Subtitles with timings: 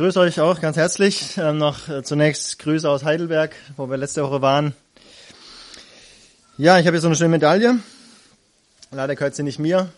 [0.00, 1.36] grüße euch auch ganz herzlich.
[1.36, 4.72] Ähm, noch äh, zunächst Grüße aus Heidelberg, wo wir letzte Woche waren.
[6.56, 7.80] Ja, ich habe hier so eine schöne Medaille.
[8.90, 9.90] Leider gehört sie nicht mir.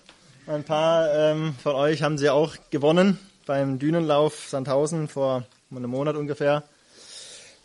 [0.48, 6.16] Ein paar ähm, von euch haben sie auch gewonnen beim Dünenlauf Sandhausen vor einem Monat
[6.16, 6.64] ungefähr.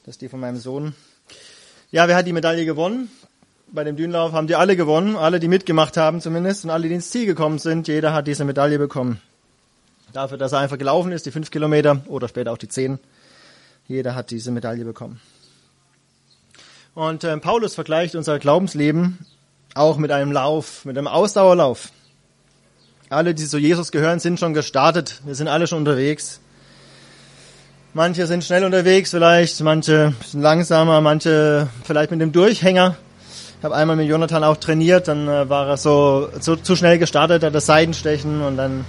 [0.06, 0.94] Das ist die von meinem Sohn.
[1.90, 3.10] Ja, wer hat die Medaille gewonnen?
[3.72, 6.94] Bei dem Dünenlauf haben die alle gewonnen, alle, die mitgemacht haben zumindest und alle, die
[6.94, 7.88] ins Ziel gekommen sind.
[7.88, 9.22] Jeder hat diese Medaille bekommen.
[10.14, 13.00] Dafür, dass er einfach gelaufen ist, die fünf Kilometer oder später auch die zehn.
[13.88, 15.20] Jeder hat diese Medaille bekommen.
[16.94, 19.20] Und äh, Paulus vergleicht unser Glaubensleben
[19.76, 21.92] auch mit einem Lauf, mit einem Ausdauerlauf.
[23.10, 25.22] Alle, die zu Jesus gehören, sind schon gestartet.
[25.24, 26.42] Wir sind alle schon unterwegs.
[27.94, 32.98] Manche sind schnell unterwegs vielleicht, manche sind langsamer, manche vielleicht mit dem Durchhänger.
[33.58, 37.00] Ich habe einmal mit Jonathan auch trainiert, dann äh, war er so, so zu schnell
[37.00, 38.86] gestartet, hat das Seitenstechen und dann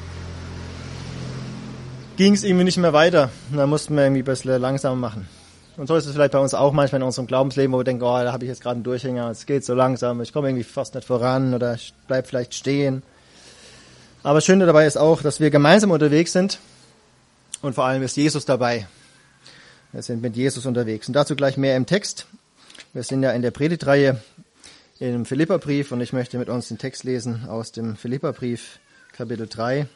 [2.19, 3.31] ging es irgendwie nicht mehr weiter.
[3.55, 5.29] Dann mussten wir irgendwie ein bisschen langsamer machen.
[5.77, 8.03] Und so ist es vielleicht bei uns auch manchmal in unserem Glaubensleben, wo wir denken,
[8.03, 10.65] oh, da habe ich jetzt gerade einen Durchhänger, es geht so langsam, ich komme irgendwie
[10.65, 13.05] fast nicht voran oder ich bleib vielleicht stehen.
[14.25, 16.59] Aber das Schöne dabei ist auch, dass wir gemeinsam unterwegs sind
[17.63, 18.89] und vor allem ist Jesus dabei.
[19.93, 21.07] Wir sind mit Jesus unterwegs.
[21.07, 22.27] Und dazu gleich mehr im Text.
[22.95, 24.21] Wir sind ja in der Predigtreihe
[24.99, 28.81] im Philipperbrief und ich möchte mit uns den Text lesen aus dem Philipperbrief
[29.13, 29.87] Kapitel 3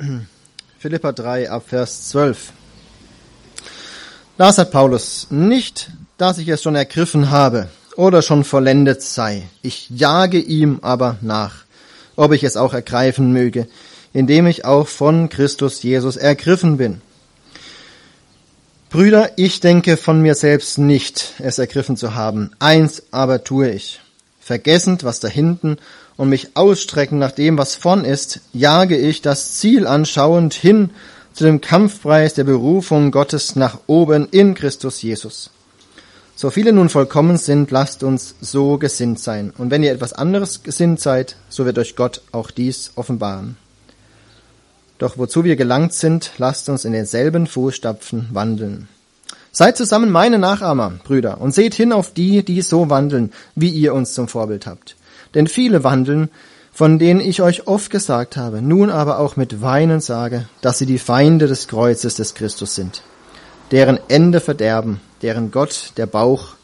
[0.78, 2.52] Philippa 3 ab Vers 12.
[4.38, 9.48] Da sagt Paulus, nicht, dass ich es schon ergriffen habe oder schon vollendet sei.
[9.62, 11.64] Ich jage ihm aber nach,
[12.16, 13.68] ob ich es auch ergreifen möge,
[14.12, 17.02] indem ich auch von Christus Jesus ergriffen bin.
[18.88, 22.50] Brüder, ich denke von mir selbst nicht, es ergriffen zu haben.
[22.58, 24.00] Eins aber tue ich.
[24.40, 25.76] Vergessend, was da hinten
[26.20, 30.90] und mich ausstrecken nach dem, was vorn ist, jage ich das Ziel anschauend hin
[31.32, 35.48] zu dem Kampfpreis der Berufung Gottes nach oben in Christus Jesus.
[36.36, 39.50] So viele nun vollkommen sind, lasst uns so gesinnt sein.
[39.56, 43.56] Und wenn ihr etwas anderes gesinnt seid, so wird euch Gott auch dies offenbaren.
[44.98, 48.88] Doch wozu wir gelangt sind, lasst uns in denselben Fußstapfen wandeln.
[49.52, 53.94] Seid zusammen meine Nachahmer, Brüder, und seht hin auf die, die so wandeln, wie ihr
[53.94, 54.96] uns zum Vorbild habt.
[55.34, 56.30] Denn viele wandeln,
[56.72, 60.86] von denen ich euch oft gesagt habe, nun aber auch mit Weinen sage, dass sie
[60.86, 63.02] die Feinde des Kreuzes des Christus sind,
[63.70, 66.54] deren Ende verderben, deren Gott der Bauch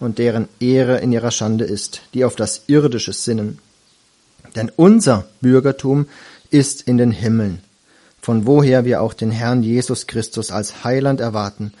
[0.00, 3.58] und deren Ehre in ihrer Schande ist, die auf das Irdische sinnen.
[4.56, 6.06] Denn unser Bürgertum
[6.50, 7.60] ist in den Himmeln,
[8.20, 11.72] von woher wir auch den Herrn Jesus Christus als Heiland erwarten,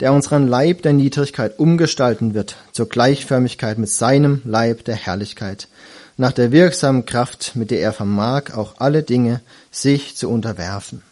[0.00, 5.68] der unseren Leib der Niedrigkeit umgestalten wird zur Gleichförmigkeit mit seinem Leib der Herrlichkeit,
[6.16, 9.40] nach der wirksamen Kraft, mit der er vermag, auch alle Dinge
[9.70, 11.02] sich zu unterwerfen.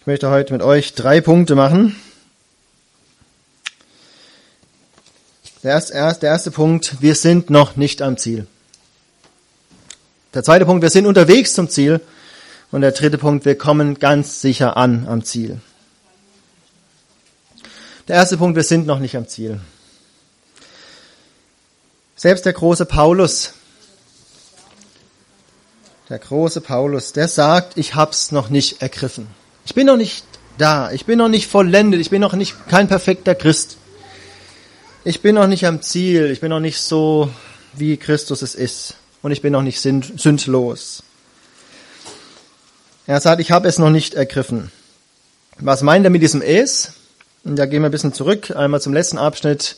[0.00, 1.96] Ich möchte heute mit euch drei Punkte machen.
[5.62, 8.46] Der erste, der erste Punkt, wir sind noch nicht am Ziel.
[10.32, 12.00] Der zweite Punkt, wir sind unterwegs zum Ziel.
[12.70, 15.60] Und der dritte Punkt, wir kommen ganz sicher an am Ziel.
[18.06, 19.60] Der erste Punkt, wir sind noch nicht am Ziel.
[22.16, 23.52] Selbst der große Paulus,
[26.08, 29.26] der große Paulus, der sagt, ich hab's noch nicht ergriffen.
[29.66, 30.24] Ich bin noch nicht
[30.56, 30.90] da.
[30.92, 32.00] Ich bin noch nicht vollendet.
[32.00, 33.76] Ich bin noch nicht kein perfekter Christ.
[35.04, 36.30] Ich bin noch nicht am Ziel.
[36.30, 37.30] Ich bin noch nicht so,
[37.74, 38.94] wie Christus es ist.
[39.20, 41.02] Und ich bin noch nicht sündlos.
[43.06, 44.72] Er sagt, ich habe es noch nicht ergriffen.
[45.58, 46.92] Was meint er mit diesem es?
[47.44, 49.76] Und da gehen wir ein bisschen zurück, einmal zum letzten Abschnitt,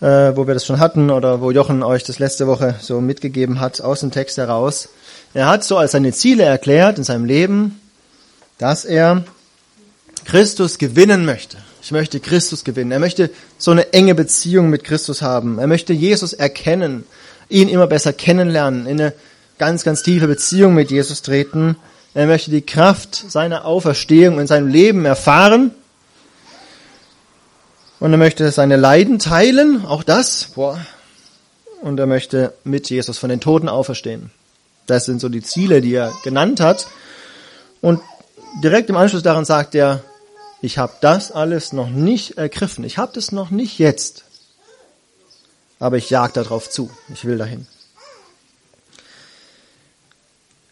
[0.00, 3.60] äh, wo wir das schon hatten oder wo Jochen euch das letzte Woche so mitgegeben
[3.60, 4.88] hat aus dem Text heraus.
[5.34, 7.80] Er hat so als seine Ziele erklärt in seinem Leben,
[8.58, 9.24] dass er
[10.24, 11.56] Christus gewinnen möchte.
[11.82, 12.92] Ich möchte Christus gewinnen.
[12.92, 15.58] Er möchte so eine enge Beziehung mit Christus haben.
[15.58, 17.04] Er möchte Jesus erkennen,
[17.48, 19.12] ihn immer besser kennenlernen, in eine
[19.58, 21.76] ganz, ganz tiefe Beziehung mit Jesus treten
[22.14, 25.72] er möchte die Kraft seiner Auferstehung in seinem Leben erfahren.
[28.00, 30.52] Und er möchte seine Leiden teilen, auch das.
[30.54, 30.78] Boah.
[31.80, 34.30] Und er möchte mit Jesus von den Toten auferstehen.
[34.86, 36.86] Das sind so die Ziele, die er genannt hat.
[37.80, 38.00] Und
[38.62, 40.02] direkt im Anschluss daran sagt er,
[40.60, 42.84] ich habe das alles noch nicht ergriffen.
[42.84, 44.24] Ich habe das noch nicht jetzt.
[45.78, 46.90] Aber ich jag darauf zu.
[47.12, 47.66] Ich will dahin.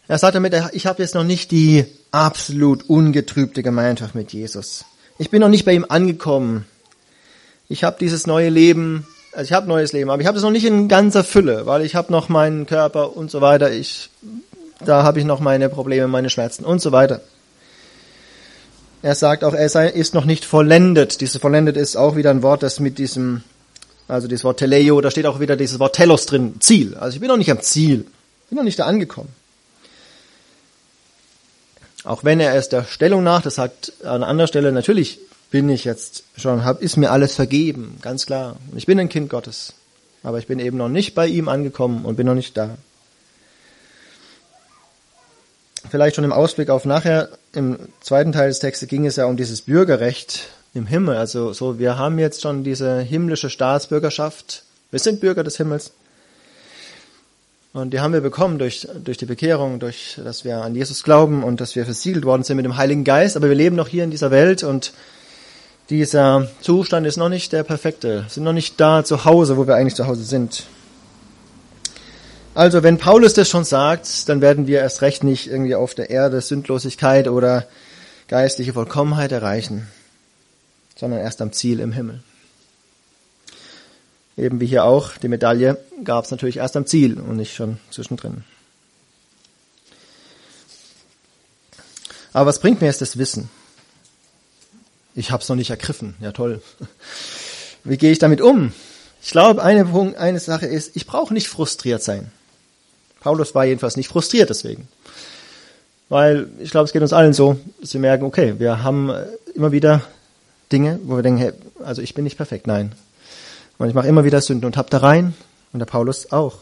[0.09, 4.85] Er sagt damit, ich habe jetzt noch nicht die absolut ungetrübte Gemeinschaft mit Jesus.
[5.17, 6.65] Ich bin noch nicht bei ihm angekommen.
[7.69, 10.51] Ich habe dieses neue Leben, also ich habe neues Leben, aber ich habe es noch
[10.51, 13.71] nicht in ganzer Fülle, weil ich habe noch meinen Körper und so weiter.
[13.71, 14.09] Ich,
[14.83, 17.21] da habe ich noch meine Probleme, meine Schmerzen und so weiter.
[19.03, 21.21] Er sagt auch, er sei, ist noch nicht vollendet.
[21.21, 23.43] Dieses vollendet ist auch wieder ein Wort, das mit diesem,
[24.07, 26.95] also dieses Wort Teleio, da steht auch wieder dieses Wort Telos drin, Ziel.
[26.95, 28.07] Also ich bin noch nicht am Ziel,
[28.49, 29.29] bin noch nicht da angekommen.
[32.03, 35.85] Auch wenn er es der Stellung nach, das sagt an anderer Stelle, natürlich bin ich
[35.85, 38.57] jetzt schon, hab, ist mir alles vergeben, ganz klar.
[38.75, 39.73] Ich bin ein Kind Gottes.
[40.23, 42.77] Aber ich bin eben noch nicht bei ihm angekommen und bin noch nicht da.
[45.89, 49.37] Vielleicht schon im Ausblick auf nachher, im zweiten Teil des Textes ging es ja um
[49.37, 51.15] dieses Bürgerrecht im Himmel.
[51.15, 54.63] Also so, wir haben jetzt schon diese himmlische Staatsbürgerschaft.
[54.91, 55.93] Wir sind Bürger des Himmels.
[57.73, 61.43] Und die haben wir bekommen durch, durch die Bekehrung, durch, dass wir an Jesus glauben
[61.43, 63.37] und dass wir versiegelt worden sind mit dem Heiligen Geist.
[63.37, 64.93] Aber wir leben noch hier in dieser Welt und
[65.89, 68.25] dieser Zustand ist noch nicht der perfekte.
[68.29, 70.65] Sind noch nicht da zu Hause, wo wir eigentlich zu Hause sind.
[72.53, 76.09] Also, wenn Paulus das schon sagt, dann werden wir erst recht nicht irgendwie auf der
[76.09, 77.67] Erde Sündlosigkeit oder
[78.27, 79.87] geistliche Vollkommenheit erreichen,
[80.95, 82.21] sondern erst am Ziel im Himmel.
[84.35, 87.79] Eben wie hier auch, die Medaille gab es natürlich erst am Ziel und nicht schon
[87.91, 88.43] zwischendrin.
[92.33, 93.49] Aber was bringt mir jetzt das Wissen?
[95.17, 96.15] Ich habe es noch nicht ergriffen.
[96.21, 96.61] Ja toll.
[97.83, 98.71] Wie gehe ich damit um?
[99.21, 102.31] Ich glaube, eine, eine Sache ist, ich brauche nicht frustriert sein.
[103.19, 104.87] Paulus war jedenfalls nicht frustriert deswegen.
[106.07, 109.11] Weil ich glaube, es geht uns allen so, dass wir merken, okay, wir haben
[109.55, 110.03] immer wieder
[110.71, 111.51] Dinge, wo wir denken, hey,
[111.83, 112.67] also ich bin nicht perfekt.
[112.67, 112.93] Nein,
[113.79, 115.33] und ich mache immer wieder Sünden und hab da rein.
[115.73, 116.59] Und der Paulus auch.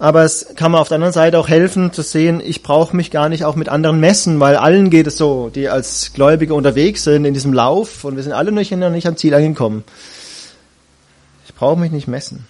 [0.00, 3.10] Aber es kann mir auf der anderen Seite auch helfen zu sehen, ich brauche mich
[3.10, 7.04] gar nicht auch mit anderen messen, weil allen geht es so, die als Gläubige unterwegs
[7.04, 9.84] sind in diesem Lauf und wir sind alle noch nicht am Ziel angekommen.
[11.44, 12.46] Ich brauche mich nicht messen.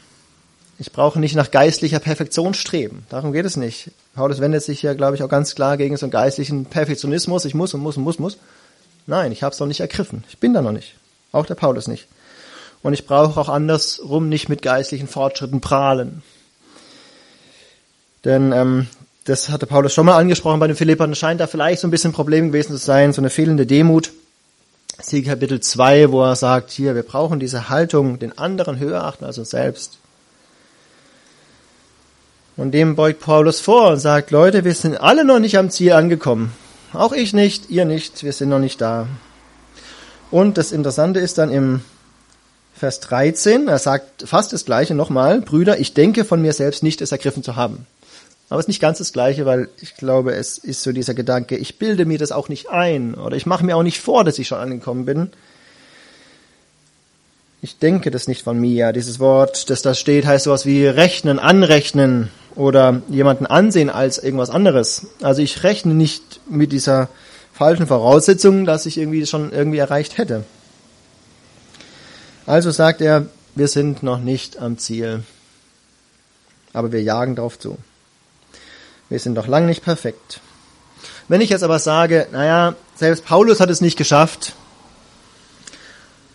[0.78, 3.04] Ich brauche nicht nach geistlicher Perfektion streben.
[3.08, 3.90] Darum geht es nicht.
[4.14, 7.44] Paulus wendet sich ja, glaube ich, auch ganz klar gegen so einen geistlichen Perfektionismus.
[7.46, 8.38] Ich muss und muss und muss, muss.
[9.08, 10.22] Nein, ich habe es noch nicht ergriffen.
[10.28, 10.94] Ich bin da noch nicht.
[11.32, 12.06] Auch der Paulus nicht.
[12.80, 16.22] Und ich brauche auch andersrum nicht mit geistlichen Fortschritten prahlen.
[18.24, 18.86] Denn ähm,
[19.24, 22.10] das hatte Paulus schon mal angesprochen bei den Philippern, scheint da vielleicht so ein bisschen
[22.10, 24.12] ein Problem gewesen zu sein, so eine fehlende Demut.
[25.00, 29.24] Sieg Kapitel 2, wo er sagt, hier, wir brauchen diese Haltung, den anderen höher achten
[29.24, 29.98] als uns selbst.
[32.56, 35.92] Und dem beugt Paulus vor und sagt, Leute, wir sind alle noch nicht am Ziel
[35.92, 36.52] angekommen.
[36.92, 39.06] Auch ich nicht, ihr nicht, wir sind noch nicht da.
[40.30, 41.80] Und das Interessante ist dann im
[42.74, 47.00] Vers 13, er sagt fast das Gleiche nochmal, Brüder, ich denke von mir selbst nicht,
[47.00, 47.86] es ergriffen zu haben.
[48.50, 51.56] Aber es ist nicht ganz das Gleiche, weil ich glaube, es ist so dieser Gedanke,
[51.56, 54.40] ich bilde mir das auch nicht ein oder ich mache mir auch nicht vor, dass
[54.40, 55.30] ich schon angekommen bin.
[57.62, 58.92] Ich denke das nicht von mir.
[58.92, 64.50] Dieses Wort, das da steht, heißt sowas wie rechnen, anrechnen oder jemanden ansehen als irgendwas
[64.50, 65.06] anderes.
[65.22, 67.08] Also ich rechne nicht mit dieser
[67.52, 70.44] falschen Voraussetzung, dass ich irgendwie schon irgendwie erreicht hätte.
[72.46, 75.22] Also sagt er, wir sind noch nicht am Ziel,
[76.72, 77.78] aber wir jagen darauf zu.
[79.10, 80.40] Wir sind noch lange nicht perfekt.
[81.28, 84.54] Wenn ich jetzt aber sage, naja, selbst Paulus hat es nicht geschafft,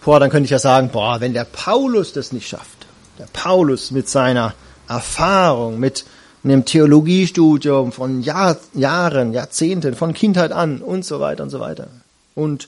[0.03, 2.85] boah, dann könnte ich ja sagen, boah, wenn der Paulus das nicht schafft,
[3.17, 4.53] der Paulus mit seiner
[4.87, 6.05] Erfahrung, mit
[6.43, 11.87] einem Theologiestudium von Jahr, Jahren, Jahrzehnten, von Kindheit an und so weiter und so weiter.
[12.35, 12.67] Und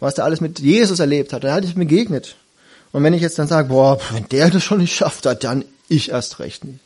[0.00, 2.36] was er alles mit Jesus erlebt hat, er hat es begegnet.
[2.92, 5.64] Und wenn ich jetzt dann sage, boah, wenn der das schon nicht schafft hat, dann
[5.88, 6.80] ich erst recht nicht.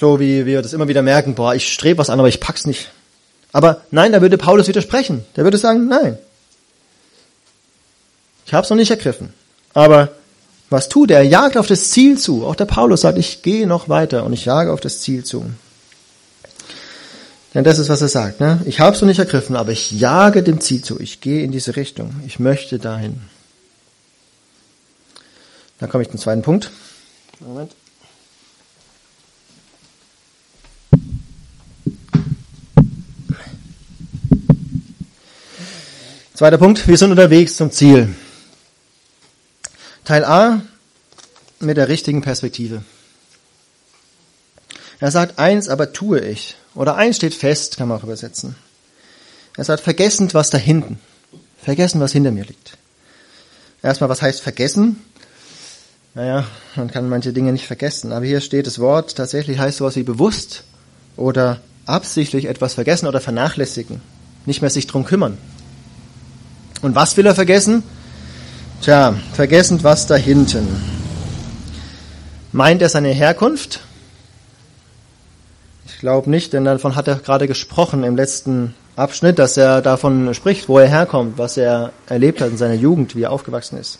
[0.00, 2.66] So wie wir das immer wieder merken, boah, ich strebe was an, aber ich pack's
[2.66, 2.90] nicht.
[3.52, 5.26] Aber nein, da würde Paulus widersprechen.
[5.36, 6.16] Der würde sagen, nein.
[8.46, 9.34] Ich habe es noch nicht ergriffen.
[9.74, 10.12] Aber
[10.70, 11.18] was tut er?
[11.18, 12.46] Er jagt auf das Ziel zu.
[12.46, 15.44] Auch der Paulus sagt, ich gehe noch weiter und ich jage auf das Ziel zu.
[17.52, 18.40] Denn das ist, was er sagt.
[18.40, 18.62] Ne?
[18.64, 20.98] Ich habe es noch nicht ergriffen, aber ich jage dem Ziel zu.
[20.98, 22.14] Ich gehe in diese Richtung.
[22.26, 23.20] Ich möchte dahin.
[25.78, 26.70] Dann komme ich zum zweiten Punkt.
[27.40, 27.72] Moment.
[36.40, 36.88] Zweiter Punkt.
[36.88, 38.14] Wir sind unterwegs zum Ziel.
[40.06, 40.62] Teil A
[41.58, 42.82] mit der richtigen Perspektive.
[45.00, 46.56] Er sagt eins, aber tue ich.
[46.74, 48.56] Oder eins steht fest, kann man auch übersetzen.
[49.58, 50.98] Er sagt, vergessend, was da hinten.
[51.62, 52.78] Vergessen, was hinter mir liegt.
[53.82, 55.04] Erstmal, was heißt vergessen?
[56.14, 58.12] Naja, man kann manche Dinge nicht vergessen.
[58.12, 60.64] Aber hier steht das Wort, tatsächlich heißt sowas wie bewusst
[61.18, 64.00] oder absichtlich etwas vergessen oder vernachlässigen.
[64.46, 65.36] Nicht mehr sich drum kümmern.
[66.82, 67.82] Und was will er vergessen?
[68.80, 70.66] Tja, vergessend was da hinten.
[72.52, 73.80] Meint er seine Herkunft?
[75.86, 80.32] Ich glaube nicht, denn davon hat er gerade gesprochen im letzten Abschnitt, dass er davon
[80.34, 83.98] spricht, wo er herkommt, was er erlebt hat in seiner Jugend, wie er aufgewachsen ist.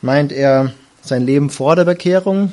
[0.00, 0.72] Meint er
[1.02, 2.52] sein Leben vor der Bekehrung?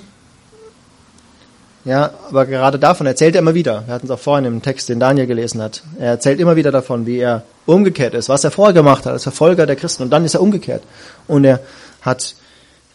[1.85, 3.83] Ja, aber gerade davon erzählt er immer wieder.
[3.85, 5.83] Wir hatten es auch vorhin im Text, den Daniel gelesen hat.
[5.97, 9.23] Er erzählt immer wieder davon, wie er umgekehrt ist, was er vorher gemacht hat als
[9.23, 10.03] Verfolger der Christen.
[10.03, 10.83] Und dann ist er umgekehrt.
[11.27, 11.59] Und er
[12.01, 12.35] hat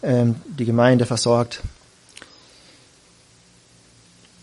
[0.02, 1.60] ähm, die Gemeinde versorgt.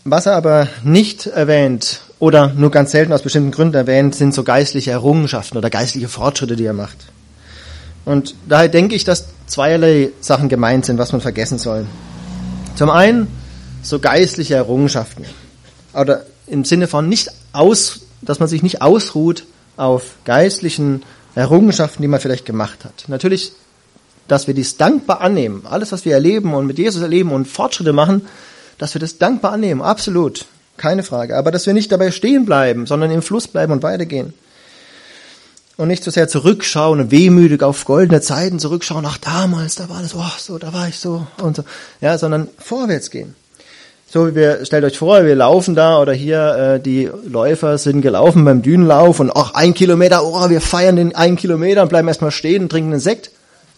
[0.04, 4.44] Was er aber nicht erwähnt oder nur ganz selten aus bestimmten Gründen erwähnt, sind so
[4.44, 6.96] geistliche Errungenschaften oder geistliche Fortschritte, die er macht.
[8.06, 11.86] Und daher denke ich, dass zweierlei Sachen gemeint sind, was man vergessen soll.
[12.76, 13.28] Zum einen
[13.82, 15.26] so geistliche Errungenschaften.
[15.92, 19.44] Oder im Sinne von nicht aus, dass man sich nicht ausruht
[19.80, 21.02] auf geistlichen
[21.34, 23.04] Errungenschaften, die man vielleicht gemacht hat.
[23.08, 23.52] Natürlich,
[24.28, 25.62] dass wir dies dankbar annehmen.
[25.68, 28.26] Alles, was wir erleben und mit Jesus erleben und Fortschritte machen,
[28.78, 29.80] dass wir das dankbar annehmen.
[29.80, 30.44] Absolut.
[30.76, 31.36] Keine Frage.
[31.36, 34.34] Aber dass wir nicht dabei stehen bleiben, sondern im Fluss bleiben und weitergehen.
[35.76, 39.06] Und nicht so sehr zurückschauen und wehmütig auf goldene Zeiten zurückschauen.
[39.06, 41.64] Ach, damals, da war das, oh, so, da war ich so und so.
[42.02, 43.34] Ja, sondern vorwärts gehen.
[44.12, 48.00] So wie wir, stellt euch vor, wir laufen da oder hier, äh, die Läufer sind
[48.00, 52.08] gelaufen beim Dünenlauf und ach, ein Kilometer, oh, wir feiern den einen Kilometer und bleiben
[52.08, 53.30] erstmal stehen und trinken einen Sekt.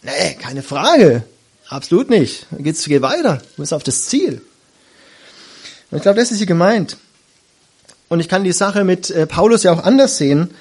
[0.02, 1.24] Nee, keine Frage.
[1.68, 2.46] Absolut nicht.
[2.50, 3.42] Dann geht's, geht weiter.
[3.56, 4.40] Du bist auf das Ziel.
[5.90, 6.96] Und ich glaube, das ist hier gemeint.
[8.08, 10.52] Und ich kann die Sache mit äh, Paulus ja auch anders sehen.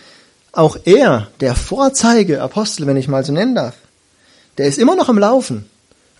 [0.52, 3.76] Auch er, der Vorzeige Apostel, wenn ich mal so nennen darf,
[4.58, 5.70] der ist immer noch am Laufen.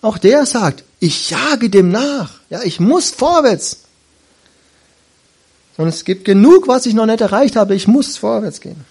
[0.02, 2.30] Auch der sagt, ich jage dem nach.
[2.50, 3.84] Ja, ich muss vorwärts.
[5.76, 7.74] Und es gibt genug, was ich noch nicht erreicht habe.
[7.74, 8.84] Ich muss vorwärts gehen.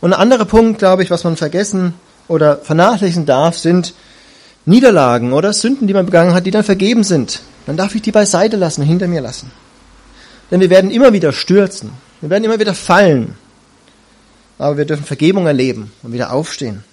[0.00, 1.94] Und ein anderer Punkt, glaube ich, was man vergessen
[2.28, 3.94] oder vernachlässigen darf, sind
[4.64, 7.40] Niederlagen oder Sünden, die man begangen hat, die dann vergeben sind.
[7.66, 9.50] Dann darf ich die beiseite lassen, hinter mir lassen.
[10.50, 11.92] Denn wir werden immer wieder stürzen.
[12.20, 13.36] Wir werden immer wieder fallen.
[14.58, 16.84] Aber wir dürfen Vergebung erleben und wieder aufstehen.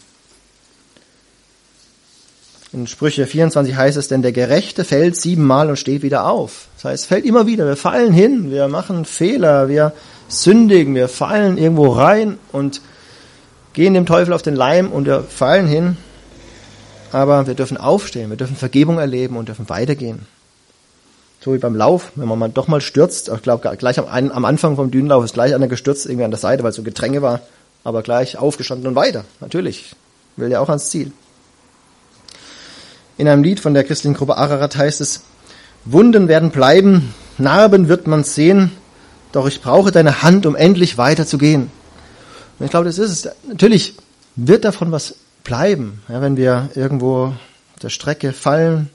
[2.71, 6.67] In Sprüche 24 heißt es, denn der Gerechte fällt siebenmal und steht wieder auf.
[6.75, 7.65] Das heißt, fällt immer wieder.
[7.65, 9.93] Wir fallen hin, wir machen Fehler, wir
[10.27, 12.81] sündigen, wir fallen irgendwo rein und
[13.73, 15.97] gehen dem Teufel auf den Leim und wir fallen hin.
[17.11, 20.27] Aber wir dürfen aufstehen, wir dürfen Vergebung erleben und dürfen weitergehen.
[21.41, 24.45] So wie beim Lauf, wenn man mal doch mal stürzt, ich glaube gleich am, am
[24.45, 27.23] Anfang vom Dünenlauf ist gleich einer gestürzt, irgendwie an der Seite, weil es so Gedränge
[27.23, 27.41] war,
[27.83, 29.23] aber gleich aufgestanden und weiter.
[29.39, 29.95] Natürlich,
[30.35, 31.11] will ja auch ans Ziel.
[33.19, 35.23] In einem Lied von der christlichen Gruppe Ararat heißt es,
[35.83, 38.71] Wunden werden bleiben, Narben wird man sehen,
[39.33, 41.69] doch ich brauche deine Hand, um endlich weiterzugehen.
[42.57, 43.31] Und ich glaube, das ist es.
[43.45, 43.95] Natürlich
[44.37, 47.25] wird davon was bleiben, ja, wenn wir irgendwo
[47.73, 48.89] auf der Strecke fallen.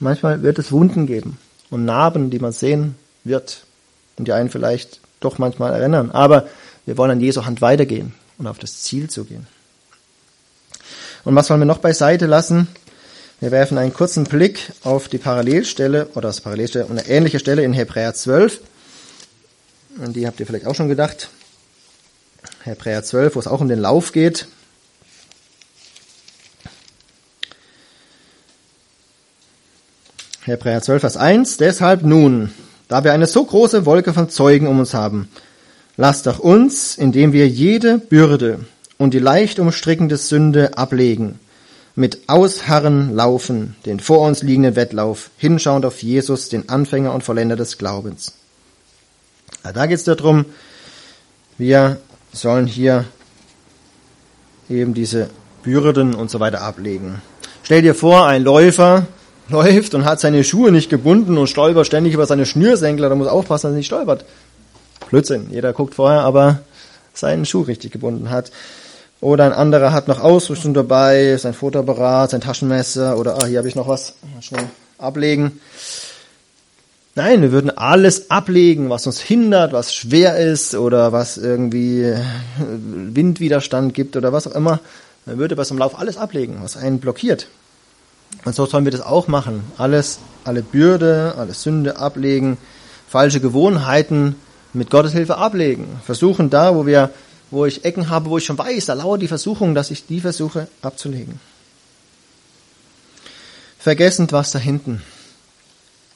[0.00, 1.38] Manchmal wird es Wunden geben
[1.70, 3.62] und Narben, die man sehen wird
[4.16, 6.10] und die einen vielleicht doch manchmal erinnern.
[6.10, 6.48] Aber
[6.84, 9.46] wir wollen an Jesu Hand weitergehen und auf das Ziel zu gehen.
[11.22, 12.66] Und was wollen wir noch beiseite lassen?
[13.42, 17.72] Wir werfen einen kurzen Blick auf die Parallelstelle oder das Parallelstelle eine ähnliche Stelle in
[17.72, 18.60] Hebräer 12.
[19.98, 21.28] Und die habt ihr vielleicht auch schon gedacht.
[22.62, 24.46] Hebräer 12, wo es auch um den Lauf geht.
[30.42, 31.56] Hebräer 12, Vers 1.
[31.56, 32.52] Deshalb nun,
[32.86, 35.28] da wir eine so große Wolke von Zeugen um uns haben,
[35.96, 38.64] lasst doch uns, indem wir jede Bürde
[38.98, 41.40] und die leicht umstrickende Sünde ablegen,
[41.94, 47.56] mit Ausharren laufen, den vor uns liegenden Wettlauf, hinschauend auf Jesus, den Anfänger und Vollender
[47.56, 48.32] des Glaubens.
[49.64, 50.46] Ja, da geht es darum,
[51.58, 51.98] wir
[52.32, 53.04] sollen hier
[54.70, 55.28] eben diese
[55.62, 57.20] Bürden und so weiter ablegen.
[57.62, 59.06] Stell dir vor, ein Läufer
[59.48, 63.28] läuft und hat seine Schuhe nicht gebunden und stolpert ständig über seine Schnürsenkel, da muss
[63.28, 64.24] aufpassen, dass er nicht stolpert.
[65.10, 66.60] Blödsinn, jeder guckt vorher, aber
[67.12, 68.50] seinen Schuh richtig gebunden hat.
[69.22, 73.68] Oder ein anderer hat noch Ausrüstung dabei, sein Fotoapparat, sein Taschenmesser oder ah, hier habe
[73.68, 74.64] ich noch was, schnell
[74.98, 75.60] ablegen.
[77.14, 82.12] Nein, wir würden alles ablegen, was uns hindert, was schwer ist oder was irgendwie
[82.58, 84.80] Windwiderstand gibt oder was auch immer.
[85.24, 87.46] Man würde bei so einem Lauf alles ablegen, was einen blockiert.
[88.44, 89.62] Und so sollen wir das auch machen.
[89.78, 92.58] Alles, alle Bürde, alle Sünde ablegen,
[93.06, 94.34] falsche Gewohnheiten
[94.72, 95.86] mit Gottes Hilfe ablegen.
[96.04, 97.10] Versuchen da, wo wir
[97.52, 100.20] wo ich Ecken habe, wo ich schon weiß, da lauert die Versuchung, dass ich die
[100.20, 101.38] versuche abzulegen.
[103.78, 105.02] Vergessend was da hinten.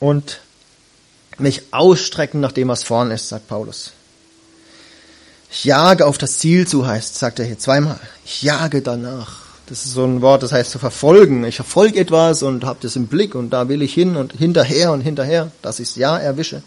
[0.01, 0.41] Und
[1.39, 3.93] mich ausstrecken nach dem, was vorn ist, sagt Paulus.
[5.51, 8.01] Ich jage auf das Ziel zu, heißt, sagt er hier zweimal.
[8.25, 9.43] Ich jage danach.
[9.67, 11.45] Das ist so ein Wort, das heißt zu verfolgen.
[11.45, 14.93] Ich verfolge etwas und habe das im Blick und da will ich hin und hinterher
[14.93, 16.63] und hinterher, dass ich es ja erwische.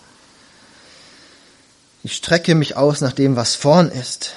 [2.03, 4.33] Ich strecke mich aus nach dem, was vorn ist.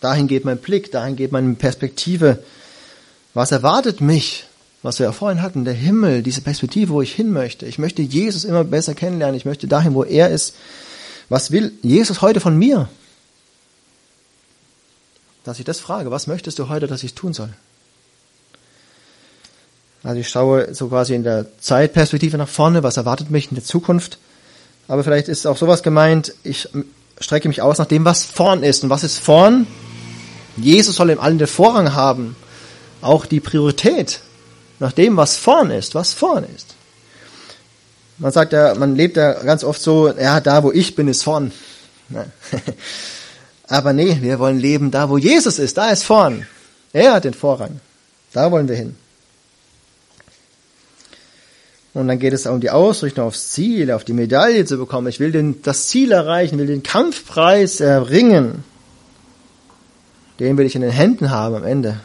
[0.00, 2.42] Dahin geht mein Blick, dahin geht meine Perspektive.
[3.34, 4.44] Was erwartet mich?
[4.82, 7.66] Was wir ja vorhin hatten, der Himmel, diese Perspektive, wo ich hin möchte.
[7.66, 9.36] Ich möchte Jesus immer besser kennenlernen.
[9.36, 10.54] Ich möchte dahin, wo er ist.
[11.28, 12.88] Was will Jesus heute von mir?
[15.42, 17.50] Dass ich das frage, was möchtest du heute, dass ich tun soll?
[20.04, 23.64] Also ich schaue so quasi in der Zeitperspektive nach vorne, was erwartet mich in der
[23.64, 24.18] Zukunft.
[24.86, 26.68] Aber vielleicht ist auch sowas gemeint, ich
[27.18, 28.84] strecke mich aus nach dem, was vorn ist.
[28.84, 29.66] Und was ist vorn?
[30.62, 32.36] Jesus soll im allen den Vorrang haben.
[33.00, 34.20] Auch die Priorität
[34.80, 36.74] nach dem, was vorn ist, was vorn ist.
[38.18, 41.22] Man sagt ja, man lebt ja ganz oft so, ja, da wo ich bin, ist
[41.22, 41.52] vorn.
[43.68, 46.46] Aber nee, wir wollen leben da, wo Jesus ist, da ist vorn.
[46.92, 47.80] Er hat den Vorrang.
[48.32, 48.96] Da wollen wir hin.
[51.94, 55.08] Und dann geht es um die Ausrichtung aufs Ziel, auf die Medaille zu bekommen.
[55.08, 58.64] Ich will den, das Ziel erreichen, will den Kampfpreis erringen.
[60.38, 62.00] Den will ich in den Händen haben am Ende.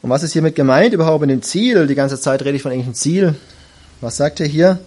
[0.00, 1.86] Und was ist hiermit gemeint überhaupt mit dem Ziel?
[1.86, 3.34] Die ganze Zeit rede ich von irgendeinem Ziel.
[4.00, 4.78] Was sagt er hier?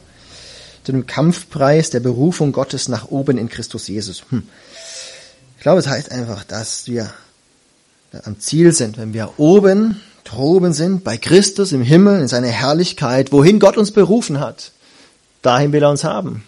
[0.83, 4.23] Zu dem Kampfpreis der Berufung Gottes nach oben in Christus Jesus.
[4.29, 4.43] Hm.
[5.57, 7.11] Ich glaube, es heißt einfach, dass wir
[8.23, 13.31] am Ziel sind, wenn wir oben, droben sind, bei Christus im Himmel, in seiner Herrlichkeit,
[13.31, 14.71] wohin Gott uns berufen hat.
[15.41, 16.43] Dahin will er uns haben.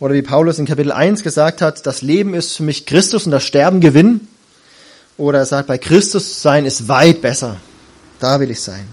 [0.00, 3.32] Oder wie Paulus in Kapitel 1 gesagt hat, das Leben ist für mich Christus und
[3.32, 4.28] das Sterben Gewinn.
[5.16, 7.56] Oder er sagt, bei Christus sein ist weit besser.
[8.20, 8.86] Da will ich sein.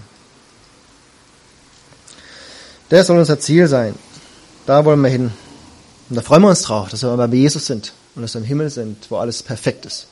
[2.88, 3.94] Das soll unser Ziel sein.
[4.66, 5.32] Da wollen wir hin.
[6.08, 8.46] Und da freuen wir uns drauf, dass wir bei Jesus sind und dass wir im
[8.46, 10.06] Himmel sind, wo alles perfekt ist.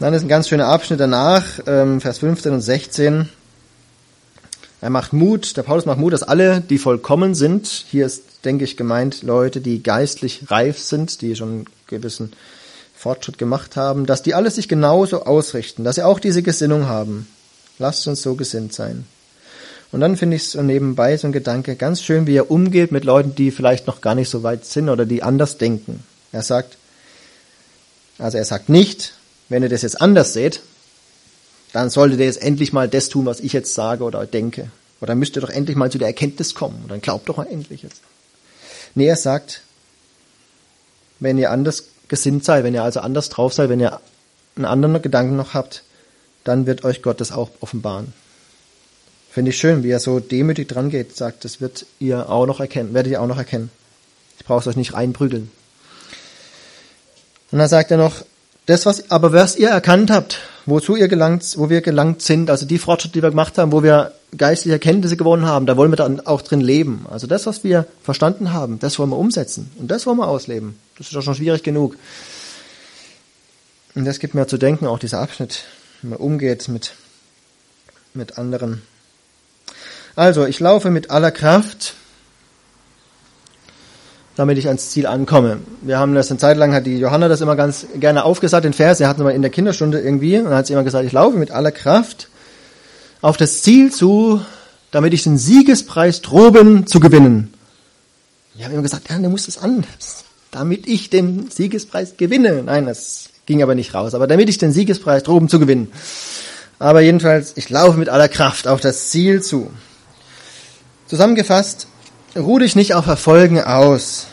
[0.00, 3.28] Dann ist ein ganz schöner Abschnitt danach, ähm, Vers 15 und 16.
[4.84, 8.64] Er macht Mut, der Paulus macht Mut, dass alle, die vollkommen sind, hier ist, denke
[8.64, 12.34] ich, gemeint Leute, die geistlich reif sind, die schon einen gewissen
[12.94, 17.26] Fortschritt gemacht haben, dass die alle sich genauso ausrichten, dass sie auch diese Gesinnung haben.
[17.78, 19.06] Lasst uns so gesinnt sein.
[19.90, 23.04] Und dann finde ich so nebenbei so ein Gedanke ganz schön, wie er umgeht mit
[23.04, 26.04] Leuten, die vielleicht noch gar nicht so weit sind oder die anders denken.
[26.30, 26.76] Er sagt,
[28.18, 29.14] also er sagt nicht,
[29.48, 30.60] wenn ihr das jetzt anders seht,
[31.74, 34.70] dann solltet ihr jetzt endlich mal das tun, was ich jetzt sage oder denke.
[35.00, 36.78] Oder müsst ihr doch endlich mal zu der Erkenntnis kommen.
[36.84, 38.00] Und dann glaubt doch mal endlich jetzt.
[38.94, 39.62] Nee, er sagt,
[41.18, 44.00] wenn ihr anders gesinnt seid, wenn ihr also anders drauf seid, wenn ihr
[44.54, 45.82] einen anderen Gedanken noch habt,
[46.44, 48.12] dann wird euch Gott das auch offenbaren.
[49.32, 52.60] Finde ich schön, wie er so demütig dran geht, sagt, das wird ihr auch noch
[52.60, 53.68] erkennen, werdet ihr auch noch erkennen.
[54.38, 55.50] Ich brauche es euch nicht reinprügeln.
[57.50, 58.24] Und dann sagt er noch,
[58.66, 62.64] das, was, aber was ihr erkannt habt, wozu ihr gelangt, wo wir gelangt sind, also
[62.64, 65.96] die Fortschritte, die wir gemacht haben, wo wir geistliche Erkenntnisse gewonnen haben, da wollen wir
[65.96, 67.06] dann auch drin leben.
[67.10, 70.78] Also das, was wir verstanden haben, das wollen wir umsetzen und das wollen wir ausleben.
[70.96, 71.96] Das ist doch schon schwierig genug.
[73.94, 75.64] Und das gibt mir zu denken, auch dieser Abschnitt,
[76.02, 76.94] wie man umgeht mit,
[78.12, 78.82] mit anderen.
[80.16, 81.94] Also, ich laufe mit aller Kraft
[84.36, 85.58] damit ich ans Ziel ankomme.
[85.82, 88.72] Wir haben das eine Zeit lang, hat die Johanna das immer ganz gerne aufgesagt, den
[88.72, 91.12] Vers, er hat mal in der Kinderstunde irgendwie, und dann hat sie immer gesagt, ich
[91.12, 92.28] laufe mit aller Kraft
[93.20, 94.40] auf das Ziel zu,
[94.90, 97.54] damit ich den Siegespreis droben zu gewinnen.
[98.54, 102.62] Wir haben immer gesagt, ja, du musst es anders, damit ich den Siegespreis gewinne.
[102.62, 105.90] Nein, das ging aber nicht raus, aber damit ich den Siegespreis droben zu gewinnen.
[106.78, 109.70] Aber jedenfalls, ich laufe mit aller Kraft auf das Ziel zu.
[111.06, 111.86] Zusammengefasst,
[112.36, 114.26] Ruh dich nicht auf Erfolgen aus.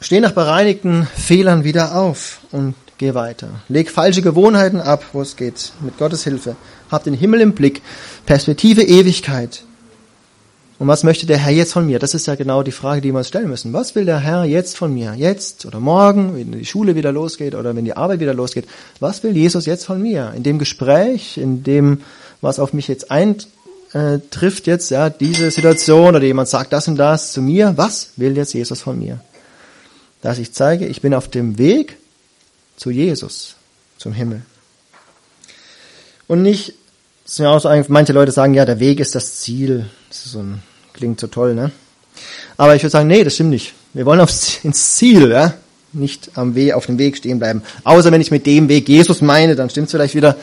[0.00, 3.48] Steh nach bereinigten Fehlern wieder auf und geh weiter.
[3.68, 6.54] Leg falsche Gewohnheiten ab, wo es geht, mit Gottes Hilfe.
[6.88, 7.82] Hab den Himmel im Blick,
[8.26, 9.64] Perspektive Ewigkeit.
[10.78, 11.98] Und was möchte der Herr jetzt von mir?
[11.98, 13.72] Das ist ja genau die Frage, die wir uns stellen müssen.
[13.72, 15.14] Was will der Herr jetzt von mir?
[15.16, 18.66] Jetzt oder morgen, wenn die Schule wieder losgeht oder wenn die Arbeit wieder losgeht?
[19.00, 20.32] Was will Jesus jetzt von mir?
[20.36, 22.02] In dem Gespräch, in dem,
[22.40, 23.48] was auf mich jetzt eint,
[23.94, 28.10] äh, trifft jetzt ja diese Situation oder jemand sagt das und das zu mir, was
[28.16, 29.20] will jetzt Jesus von mir?
[30.20, 31.96] Dass ich zeige, ich bin auf dem Weg
[32.76, 33.54] zu Jesus,
[33.96, 34.42] zum Himmel.
[36.26, 36.74] Und nicht,
[37.36, 39.86] ja auch so, manche Leute sagen, ja, der Weg ist das Ziel.
[40.08, 41.70] Das so ein, klingt so toll, ne?
[42.56, 43.74] Aber ich würde sagen, nee, das stimmt nicht.
[43.92, 45.54] Wir wollen aufs, ins Ziel, ja?
[45.94, 47.62] Nicht am Weg, auf dem Weg stehen bleiben.
[47.84, 50.36] Außer wenn ich mit dem Weg Jesus meine, dann stimmt's vielleicht wieder.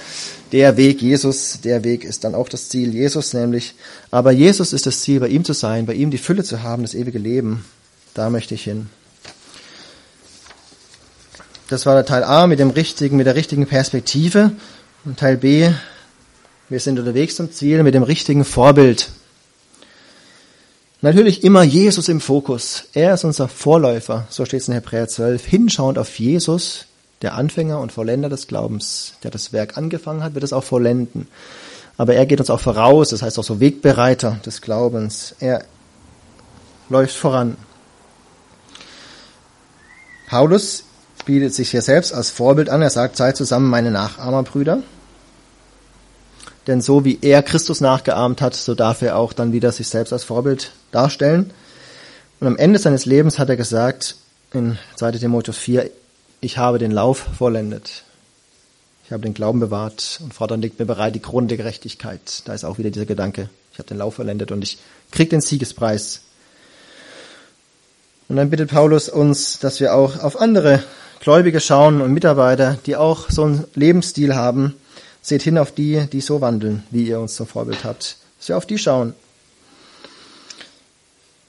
[0.52, 3.74] Der Weg Jesus, der Weg ist dann auch das Ziel Jesus nämlich.
[4.10, 6.82] Aber Jesus ist das Ziel, bei ihm zu sein, bei ihm die Fülle zu haben,
[6.84, 7.64] das ewige Leben.
[8.14, 8.88] Da möchte ich hin.
[11.70, 14.52] Das war der Teil A mit dem richtigen, mit der richtigen Perspektive.
[15.06, 15.70] Und Teil B,
[16.68, 19.10] wir sind unterwegs zum Ziel mit dem richtigen Vorbild.
[21.04, 22.86] Natürlich immer Jesus im Fokus.
[22.94, 26.86] Er ist unser Vorläufer, so steht es in Hebräer 12, hinschauend auf Jesus,
[27.24, 31.28] der Anfänger und Vollender des Glaubens, der das Werk angefangen hat, wird es auch vollenden.
[31.98, 35.36] Aber er geht uns auch voraus, das heißt auch so Wegbereiter des Glaubens.
[35.40, 35.64] Er
[36.90, 37.58] läuft voran.
[40.28, 40.84] Paulus
[41.26, 42.82] bietet sich hier selbst als Vorbild an.
[42.82, 44.84] Er sagt, seid zusammen meine Nachahmerbrüder.
[46.68, 50.14] Denn so wie er Christus nachgeahmt hat, so darf er auch dann wieder sich selbst
[50.14, 51.52] als Vorbild darstellen.
[52.40, 54.16] Und am Ende seines Lebens hat er gesagt,
[54.54, 55.90] in 2 Timotheus 4,
[56.40, 58.04] ich habe den Lauf vollendet.
[59.06, 62.44] Ich habe den Glauben bewahrt und Vater liegt mir bereit die Krone der Gerechtigkeit.
[62.46, 63.50] Da ist auch wieder dieser Gedanke.
[63.74, 64.78] Ich habe den Lauf vollendet und ich
[65.12, 66.22] krieg den Siegespreis.
[68.30, 70.82] Und dann bittet Paulus uns, dass wir auch auf andere
[71.20, 74.76] Gläubige schauen und Mitarbeiter, die auch so einen Lebensstil haben,
[75.22, 78.18] Seht hin auf die, die so wandeln, wie ihr uns zum Vorbild habt.
[78.40, 79.14] Dass wir auf die schauen.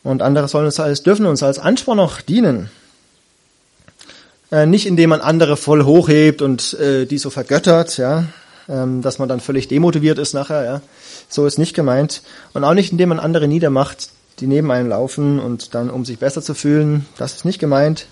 [0.02, 2.70] Und andere sollen uns als, dürfen uns als Ansporn noch dienen.
[4.50, 8.24] Äh, nicht indem man andere voll hochhebt und äh, die so vergöttert, ja,
[8.68, 10.80] ähm, dass man dann völlig demotiviert ist nachher, ja.
[11.28, 12.22] So ist nicht gemeint.
[12.52, 16.18] Und auch nicht indem man andere niedermacht, die neben einem laufen und dann, um sich
[16.18, 18.06] besser zu fühlen, das ist nicht gemeint,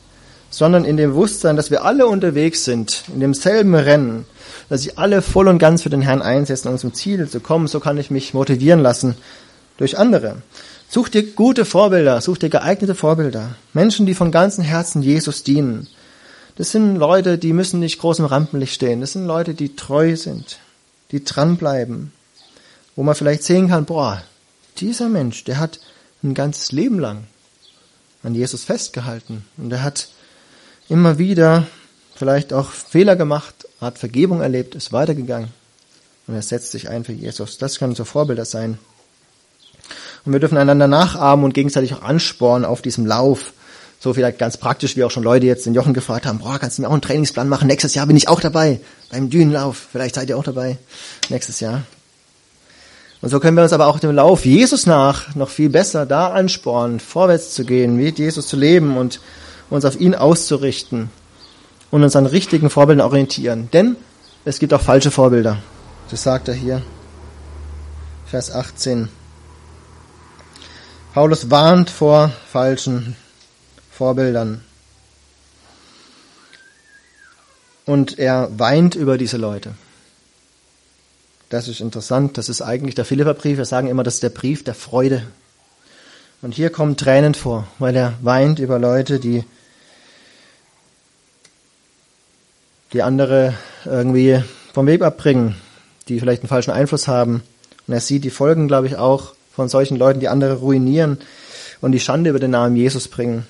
[0.50, 4.26] sondern in dem Bewusstsein, dass wir alle unterwegs sind, in demselben Rennen,
[4.68, 7.68] dass sich alle voll und ganz für den Herrn einsetzen, um zum Ziel zu kommen.
[7.68, 9.14] So kann ich mich motivieren lassen
[9.78, 10.42] durch andere.
[10.88, 13.54] Such dir gute Vorbilder, such dir geeignete Vorbilder.
[13.72, 15.86] Menschen, die von ganzem Herzen Jesus dienen.
[16.56, 19.00] Das sind Leute, die müssen nicht groß im Rampenlicht stehen.
[19.00, 20.58] Das sind Leute, die treu sind,
[21.12, 22.12] die dranbleiben.
[22.96, 24.20] Wo man vielleicht sehen kann, boah,
[24.78, 25.78] dieser Mensch, der hat
[26.22, 27.24] ein ganzes Leben lang
[28.22, 29.44] an Jesus festgehalten.
[29.56, 30.08] Und er hat
[30.90, 31.66] immer wieder
[32.14, 35.48] vielleicht auch Fehler gemacht, hat Vergebung erlebt, ist weitergegangen
[36.26, 37.58] und er setzt sich ein für Jesus.
[37.58, 38.78] Das können so Vorbilder sein.
[40.24, 43.52] Und wir dürfen einander nachahmen und gegenseitig auch anspornen auf diesem Lauf.
[44.00, 46.78] So vielleicht ganz praktisch, wie auch schon Leute jetzt den Jochen gefragt haben, boah, kannst
[46.78, 47.68] du mir auch einen Trainingsplan machen?
[47.68, 49.88] Nächstes Jahr bin ich auch dabei beim Dünenlauf.
[49.92, 50.78] Vielleicht seid ihr auch dabei
[51.28, 51.82] nächstes Jahr.
[53.22, 56.28] Und so können wir uns aber auch dem Lauf Jesus nach noch viel besser da
[56.28, 59.20] anspornen, vorwärts zu gehen, wie Jesus zu leben und
[59.70, 61.10] uns auf ihn auszurichten
[61.90, 63.70] und uns an richtigen Vorbildern orientieren.
[63.72, 63.96] Denn
[64.44, 65.58] es gibt auch falsche Vorbilder.
[66.10, 66.82] Das sagt er hier.
[68.26, 69.08] Vers 18.
[71.14, 73.16] Paulus warnt vor falschen
[73.90, 74.64] Vorbildern.
[77.86, 79.74] Und er weint über diese Leute.
[81.48, 82.38] Das ist interessant.
[82.38, 83.58] Das ist eigentlich der Philipperbrief.
[83.58, 85.24] Wir sagen immer, das ist der Brief der Freude.
[86.42, 89.44] Und hier kommen Tränen vor, weil er weint über Leute, die
[92.92, 95.54] die andere irgendwie vom Weg abbringen,
[96.08, 97.42] die vielleicht einen falschen Einfluss haben.
[97.86, 101.18] Und er sieht die Folgen, glaube ich, auch von solchen Leuten, die andere ruinieren
[101.80, 103.46] und die Schande über den Namen Jesus bringen.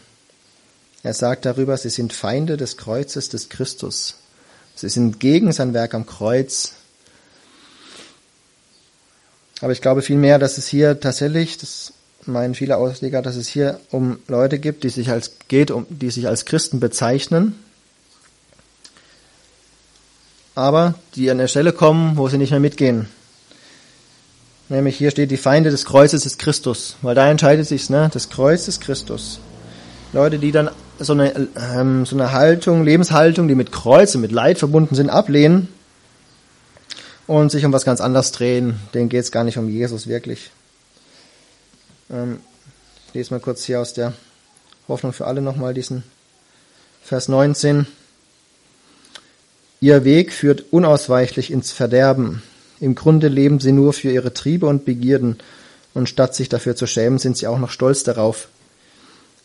[1.02, 4.16] Er sagt darüber, sie sind Feinde des Kreuzes des Christus.
[4.74, 6.72] Sie sind gegen sein Werk am Kreuz.
[9.60, 11.92] Aber ich glaube vielmehr, dass es hier tatsächlich, das
[12.26, 16.10] meinen viele Ausleger, dass es hier um Leute gibt, die sich als, geht, um, die
[16.10, 17.54] sich als Christen bezeichnen,
[20.60, 23.08] aber die an der Stelle kommen, wo sie nicht mehr mitgehen.
[24.68, 28.08] Nämlich hier steht, die Feinde des Kreuzes ist Christus, weil da entscheidet sich's, ne?
[28.12, 29.40] Das Kreuz ist Christus.
[30.12, 34.32] Leute, die dann so eine, ähm, so eine Haltung, Lebenshaltung, die mit Kreuz und mit
[34.32, 35.68] Leid verbunden sind, ablehnen
[37.26, 38.78] und sich um was ganz anderes drehen.
[38.94, 40.50] Denen geht's gar nicht um Jesus wirklich.
[42.10, 42.40] Ähm,
[43.08, 44.12] ich lese mal kurz hier aus der
[44.88, 46.04] Hoffnung für alle nochmal diesen
[47.02, 47.86] Vers 19.
[49.80, 52.42] Ihr Weg führt unausweichlich ins Verderben.
[52.80, 55.38] Im Grunde leben sie nur für ihre Triebe und Begierden,
[55.92, 58.48] und statt sich dafür zu schämen, sind sie auch noch stolz darauf.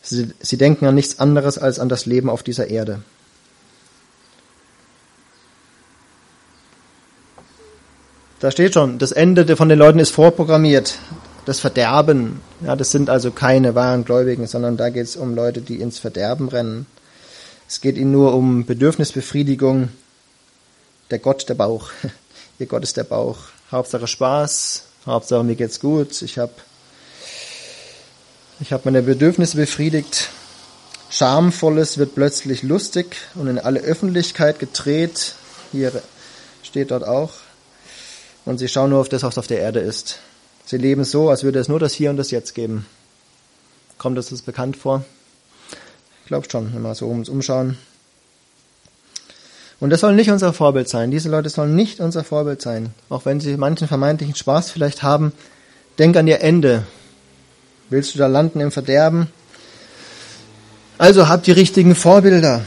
[0.02, 3.02] Sie, sie denken an nichts anderes als an das Leben auf dieser Erde.
[8.38, 10.98] Da steht schon, das Ende von den Leuten ist vorprogrammiert.
[11.46, 15.62] Das Verderben, ja, das sind also keine wahren Gläubigen, sondern da geht es um Leute,
[15.62, 16.86] die ins Verderben rennen.
[17.66, 19.88] Es geht ihnen nur um Bedürfnisbefriedigung,
[21.10, 21.90] der Gott der Bauch.
[22.58, 23.38] Ihr Gott ist der Bauch.
[23.70, 26.22] Hauptsache Spaß, Hauptsache mir geht's gut.
[26.22, 26.52] Ich habe
[28.60, 30.30] ich hab meine Bedürfnisse befriedigt.
[31.10, 35.34] Schamvolles wird plötzlich lustig und in alle Öffentlichkeit gedreht.
[35.72, 35.92] Hier
[36.62, 37.32] steht dort auch.
[38.44, 40.20] Und sie schauen nur auf das, was auf der Erde ist.
[40.64, 42.86] Sie leben so, als würde es nur das Hier und das Jetzt geben.
[43.98, 45.04] Kommt das uns bekannt vor?
[46.22, 47.78] Ich glaube schon, wenn wir so uns umschauen.
[49.78, 51.10] Und das soll nicht unser Vorbild sein.
[51.10, 52.94] Diese Leute sollen nicht unser Vorbild sein.
[53.08, 55.32] Auch wenn sie manchen vermeintlichen Spaß vielleicht haben.
[55.98, 56.86] Denk an ihr Ende.
[57.90, 59.28] Willst du da landen im Verderben?
[60.98, 62.64] Also habt die richtigen Vorbilder.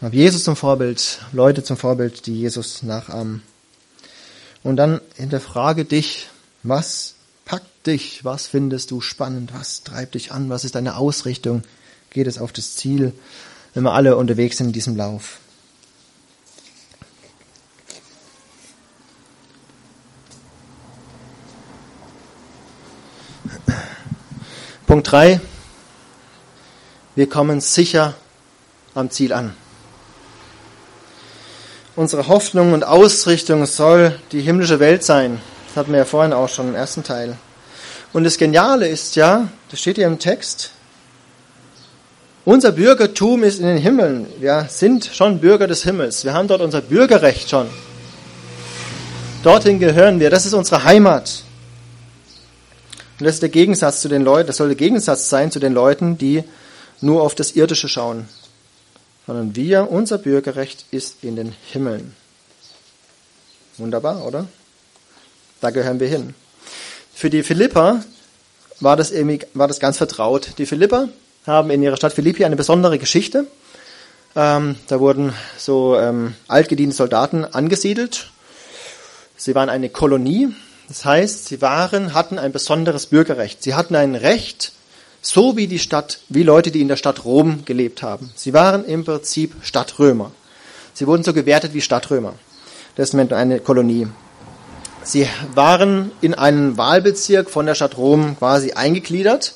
[0.00, 3.42] Hab Jesus zum Vorbild, Leute zum Vorbild, die Jesus nachahmen.
[4.62, 6.28] Und dann hinterfrage dich,
[6.62, 11.62] was packt dich, was findest du spannend, was treibt dich an, was ist deine Ausrichtung,
[12.10, 13.12] geht es auf das Ziel,
[13.74, 15.38] wenn wir alle unterwegs sind in diesem Lauf.
[24.86, 25.40] Punkt 3.
[27.16, 28.14] Wir kommen sicher
[28.94, 29.54] am Ziel an.
[31.96, 35.40] Unsere Hoffnung und Ausrichtung soll die himmlische Welt sein.
[35.66, 37.36] Das hatten wir ja vorhin auch schon im ersten Teil.
[38.12, 40.70] Und das Geniale ist ja, das steht hier im Text,
[42.44, 44.26] unser Bürgertum ist in den Himmeln.
[44.38, 46.24] Wir sind schon Bürger des Himmels.
[46.24, 47.68] Wir haben dort unser Bürgerrecht schon.
[49.42, 50.30] Dorthin gehören wir.
[50.30, 51.44] Das ist unsere Heimat.
[53.18, 55.72] Und das ist der Gegensatz zu den Leuten, das soll der Gegensatz sein zu den
[55.72, 56.42] Leuten, die
[57.00, 58.28] nur auf das Irdische schauen,
[59.26, 62.16] sondern wir, unser Bürgerrecht ist in den Himmeln.
[63.78, 64.46] Wunderbar, oder?
[65.60, 66.34] Da gehören wir hin.
[67.14, 68.04] Für die Philipper
[68.80, 69.12] war das,
[69.54, 70.54] war das ganz vertraut.
[70.58, 71.08] Die Philipper
[71.46, 73.46] haben in ihrer Stadt Philippi eine besondere Geschichte.
[74.36, 78.30] Ähm, da wurden so ähm, altgediente Soldaten angesiedelt.
[79.36, 80.54] Sie waren eine Kolonie.
[80.88, 83.62] Das heißt, sie waren, hatten ein besonderes Bürgerrecht.
[83.62, 84.72] Sie hatten ein Recht,
[85.22, 88.30] so wie die Stadt, wie Leute, die in der Stadt Rom gelebt haben.
[88.34, 90.32] Sie waren im Prinzip Stadtrömer.
[90.92, 92.34] Sie wurden so gewertet wie Stadtrömer.
[92.96, 94.08] Das ist eine Kolonie.
[95.02, 99.54] Sie waren in einen Wahlbezirk von der Stadt Rom quasi eingegliedert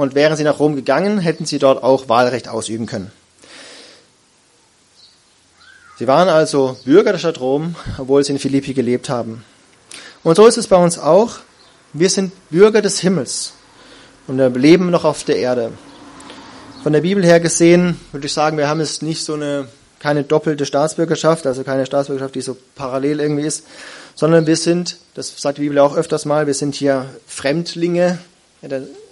[0.00, 3.12] und wären sie nach Rom gegangen, hätten sie dort auch Wahlrecht ausüben können.
[5.98, 9.44] Sie waren also Bürger der Stadt Rom, obwohl sie in Philippi gelebt haben.
[10.22, 11.40] Und so ist es bei uns auch.
[11.92, 13.52] Wir sind Bürger des Himmels
[14.26, 15.72] und wir leben noch auf der Erde.
[16.82, 20.24] Von der Bibel her gesehen würde ich sagen, wir haben es nicht so eine, keine
[20.24, 23.66] doppelte Staatsbürgerschaft, also keine Staatsbürgerschaft, die so parallel irgendwie ist,
[24.14, 28.18] sondern wir sind, das sagt die Bibel auch öfters mal, wir sind hier Fremdlinge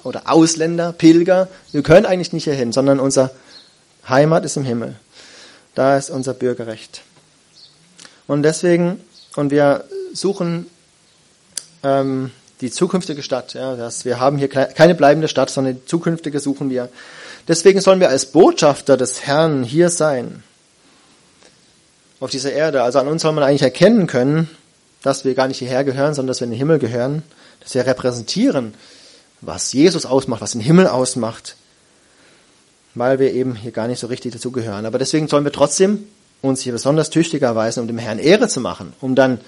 [0.05, 1.49] oder Ausländer, Pilger.
[1.73, 3.31] Wir können eigentlich nicht hierhin, sondern unser
[4.09, 4.97] Heimat ist im Himmel.
[5.75, 7.03] Da ist unser Bürgerrecht.
[8.27, 9.01] Und deswegen,
[9.37, 10.67] und wir suchen
[11.83, 12.31] ähm,
[12.61, 13.55] die zukünftige Stadt.
[13.55, 16.89] Ja, das, wir haben hier keine bleibende Stadt, sondern die zukünftige suchen wir.
[17.47, 20.43] Deswegen sollen wir als Botschafter des Herrn hier sein.
[22.21, 22.83] Auf dieser Erde.
[22.83, 24.51] Also an uns soll man eigentlich erkennen können,
[25.03, 27.23] dass wir gar nicht hierher gehören, sondern dass wir in den Himmel gehören.
[27.61, 28.75] Dass wir repräsentieren,
[29.41, 31.57] was Jesus ausmacht, was den Himmel ausmacht.
[32.95, 34.87] Weil wir eben hier gar nicht so richtig dazugehören.
[34.87, 36.05] Aber deswegen sollen wir trotzdem
[36.43, 39.41] uns hier besonders tüchtig erweisen, um dem Herrn Ehre zu machen, um dann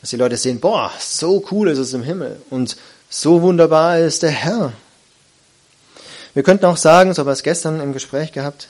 [0.00, 2.76] dass die Leute sehen, boah, so cool ist es im Himmel und
[3.08, 4.72] so wunderbar ist der Herr.
[6.32, 8.68] Wir könnten auch sagen, so haben wir es gestern im Gespräch gehabt,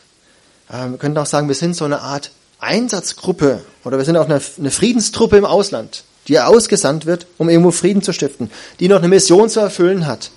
[0.69, 4.29] äh, wir könnten auch sagen, wir sind so eine Art Einsatzgruppe oder wir sind auch
[4.29, 8.99] eine, eine Friedenstruppe im Ausland, die ausgesandt wird, um irgendwo Frieden zu stiften, die noch
[8.99, 10.31] eine Mission zu erfüllen hat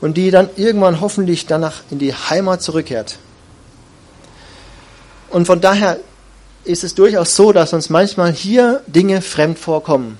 [0.00, 3.18] und die dann irgendwann hoffentlich danach in die Heimat zurückkehrt.
[5.30, 5.98] Und von daher
[6.64, 10.18] ist es durchaus so, dass uns manchmal hier Dinge fremd vorkommen.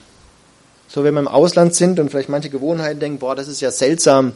[0.89, 3.71] So, wenn wir im Ausland sind und vielleicht manche Gewohnheiten denken, boah, das ist ja
[3.71, 4.33] seltsam.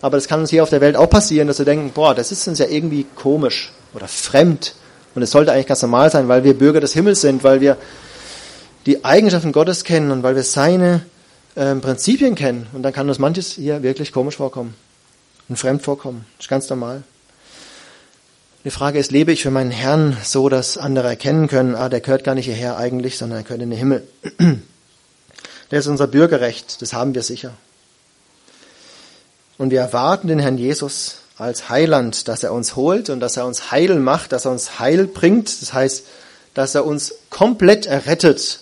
[0.00, 2.32] Aber das kann uns hier auf der Welt auch passieren, dass wir denken, boah, das
[2.32, 4.74] ist uns ja irgendwie komisch oder fremd.
[5.14, 7.76] Und es sollte eigentlich ganz normal sein, weil wir Bürger des Himmels sind, weil wir
[8.86, 11.06] die Eigenschaften Gottes kennen und weil wir seine
[11.54, 12.66] äh, Prinzipien kennen.
[12.72, 14.74] Und dann kann uns manches hier wirklich komisch vorkommen
[15.48, 16.26] und fremd vorkommen.
[16.36, 17.02] Das ist ganz normal.
[18.64, 22.00] Die Frage ist, lebe ich für meinen Herrn so, dass andere erkennen können, ah, der
[22.00, 24.06] gehört gar nicht hierher eigentlich, sondern er gehört in den Himmel.
[25.70, 27.54] Das ist unser Bürgerrecht, das haben wir sicher.
[29.56, 33.46] Und wir erwarten den Herrn Jesus als Heiland, dass er uns holt und dass er
[33.46, 35.62] uns heil macht, dass er uns heil bringt.
[35.62, 36.04] Das heißt,
[36.52, 38.60] dass er uns komplett errettet.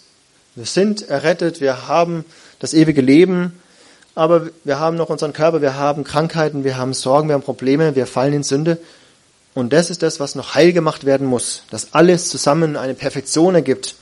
[0.54, 2.24] Wir sind errettet, wir haben
[2.62, 3.60] das ewige Leben,
[4.14, 7.96] aber wir haben noch unseren Körper, wir haben Krankheiten, wir haben Sorgen, wir haben Probleme,
[7.96, 8.78] wir fallen in Sünde.
[9.52, 13.56] Und das ist das, was noch heil gemacht werden muss, dass alles zusammen eine Perfektion
[13.56, 13.96] ergibt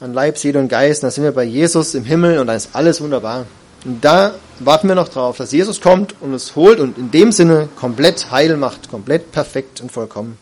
[0.00, 1.02] an Leib, Seele und Geist.
[1.02, 3.46] Da sind wir bei Jesus im Himmel und da ist alles wunderbar.
[3.86, 7.32] Und da warten wir noch drauf, dass Jesus kommt und uns holt und in dem
[7.32, 10.36] Sinne komplett heil macht, komplett perfekt und vollkommen.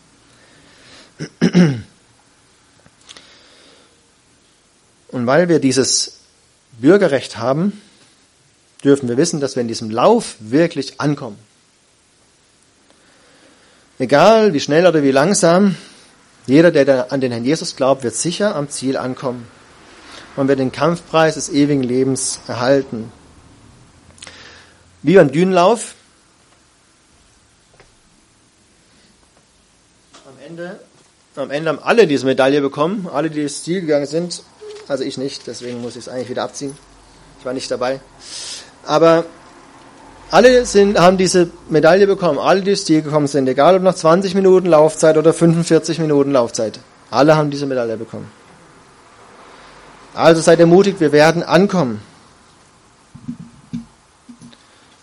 [5.09, 6.16] Und weil wir dieses
[6.79, 7.81] Bürgerrecht haben,
[8.83, 11.37] dürfen wir wissen, dass wir in diesem Lauf wirklich ankommen.
[13.99, 15.75] Egal wie schnell oder wie langsam,
[16.45, 19.47] jeder, der an den Herrn Jesus glaubt, wird sicher am Ziel ankommen
[20.35, 23.11] und wird den Kampfpreis des ewigen Lebens erhalten.
[25.01, 25.95] Wie beim Dünenlauf.
[30.25, 30.79] Am Ende,
[31.35, 34.43] am Ende haben alle diese Medaille bekommen, alle, die ins Ziel gegangen sind.
[34.87, 36.77] Also ich nicht, deswegen muss ich es eigentlich wieder abziehen.
[37.39, 37.99] Ich war nicht dabei.
[38.85, 39.25] Aber
[40.31, 43.95] alle sind, haben diese Medaille bekommen, alle, die ins Ziel gekommen sind, egal ob nach
[43.95, 46.79] 20 Minuten Laufzeit oder 45 Minuten Laufzeit.
[47.11, 48.29] Alle haben diese Medaille bekommen.
[50.13, 52.01] Also seid ermutigt, wir werden ankommen.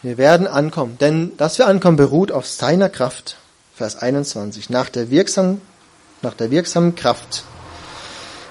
[0.03, 3.37] Wir werden ankommen, denn dass wir ankommen beruht auf seiner Kraft.
[3.75, 4.71] Vers 21.
[4.71, 5.61] Nach der wirksamen,
[6.21, 7.45] nach der wirksamen Kraft,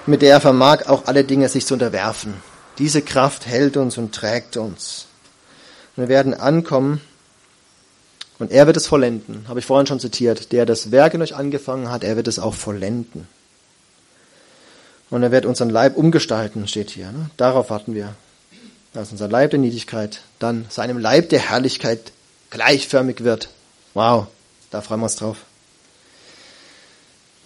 [0.06, 2.34] mit der er vermag, auch alle Dinge sich zu unterwerfen.
[2.78, 5.06] Diese Kraft hält uns und trägt uns.
[5.96, 7.00] Wir werden ankommen
[8.38, 9.46] und er wird es vollenden.
[9.48, 10.52] Habe ich vorhin schon zitiert.
[10.52, 13.28] Der das Werk in euch angefangen hat, er wird es auch vollenden.
[15.10, 17.12] Und er wird unseren Leib umgestalten, steht hier.
[17.12, 17.30] Ne?
[17.36, 18.14] Darauf warten wir.
[18.92, 22.12] Dass unser Leib der Niedrigkeit dann seinem Leib der Herrlichkeit
[22.50, 23.48] gleichförmig wird.
[23.94, 24.26] Wow,
[24.70, 25.38] da freuen wir uns drauf.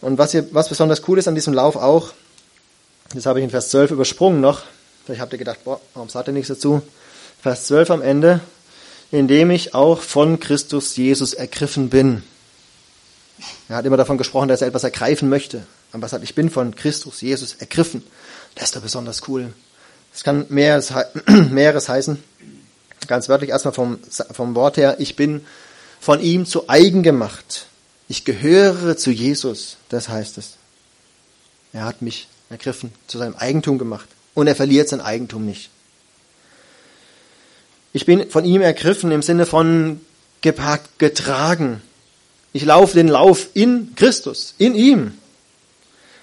[0.01, 2.13] Und was, hier, was besonders cool ist an diesem Lauf auch,
[3.15, 4.63] das habe ich in Vers 12 übersprungen noch.
[5.05, 6.83] Vielleicht habt ihr gedacht, boah, warum sagt er nichts dazu?
[7.41, 8.41] Vers 12 am Ende,
[9.11, 12.23] indem ich auch von Christus Jesus ergriffen bin.
[13.69, 15.67] Er hat immer davon gesprochen, dass er etwas ergreifen möchte.
[15.93, 18.03] Aber er sagt, ich bin von Christus Jesus ergriffen.
[18.55, 19.53] Das ist doch besonders cool.
[20.13, 20.93] Das kann mehres,
[21.51, 22.23] mehres heißen.
[23.07, 23.99] Ganz wörtlich erstmal vom,
[24.33, 25.47] vom Wort her, ich bin
[26.01, 27.67] von ihm zu eigen gemacht.
[28.09, 30.57] Ich gehöre zu Jesus, das heißt es.
[31.73, 34.09] Er hat mich ergriffen, zu seinem Eigentum gemacht.
[34.35, 35.71] Und er verliert sein Eigentum nicht.
[37.93, 40.01] Ich bin von ihm ergriffen im Sinne von
[40.41, 41.83] gepackt, getragen.
[42.53, 45.15] Ich laufe den Lauf in Christus, in ihm.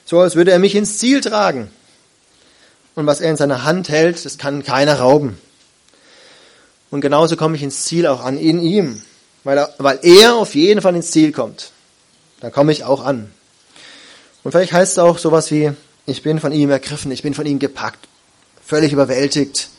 [0.06, 1.70] So als würde er mich ins Ziel tragen.
[2.94, 5.38] Und was er in seiner Hand hält, das kann keiner rauben.
[6.92, 9.02] Und genauso komme ich ins Ziel auch an, in ihm.
[9.44, 11.72] Weil er, weil er auf jeden Fall ins Ziel kommt.
[12.40, 13.32] Da komme ich auch an.
[14.44, 15.74] Und vielleicht heißt es auch sowas wie,
[16.06, 18.08] ich bin von ihm ergriffen, ich bin von ihm gepackt,
[18.64, 19.70] völlig überwältigt,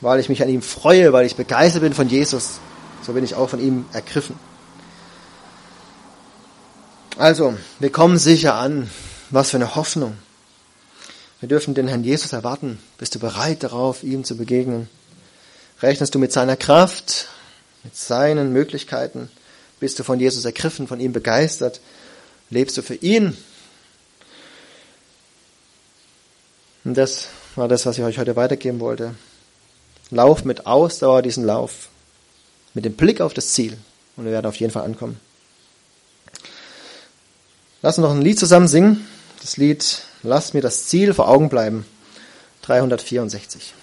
[0.00, 2.60] weil ich mich an ihm freue, weil ich begeistert bin von Jesus.
[3.02, 4.36] So bin ich auch von ihm ergriffen.
[7.18, 8.90] Also, wir kommen sicher an.
[9.30, 10.18] Was für eine Hoffnung.
[11.40, 12.78] Wir dürfen den Herrn Jesus erwarten.
[12.98, 14.90] Bist du bereit darauf, ihm zu begegnen?
[15.80, 17.28] Rechnest du mit seiner Kraft,
[17.82, 19.30] mit seinen Möglichkeiten?
[19.80, 21.80] Bist du von Jesus ergriffen, von ihm begeistert?
[22.50, 23.36] Lebst du für ihn?
[26.84, 29.14] Und das war das, was ich euch heute weitergeben wollte.
[30.10, 31.88] Lauf mit Ausdauer diesen Lauf.
[32.74, 33.76] Mit dem Blick auf das Ziel.
[34.16, 35.20] Und wir werden auf jeden Fall ankommen.
[37.82, 39.06] Lass uns noch ein Lied zusammen singen.
[39.40, 41.84] Das Lied Lass mir das Ziel vor Augen bleiben.
[42.62, 43.74] 364.